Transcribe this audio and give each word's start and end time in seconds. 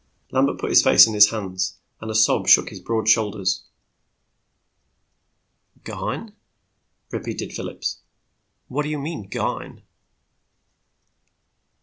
Lambert 0.31 0.57
put 0.59 0.71
his 0.71 0.81
face 0.81 1.05
in 1.05 1.13
his 1.13 1.29
hands, 1.29 1.77
a 2.01 2.15
sob 2.15 2.47
shook 2.47 2.69
his 2.69 2.79
broad 2.79 3.07
shoulders. 3.07 3.65
"Gone?" 5.83 6.33
repeated 7.11 7.53
Phillips. 7.53 7.99
"What 8.67 8.81
do 8.81 8.89
you 8.89 8.97
mean, 8.97 9.29
gone?" 9.29 9.83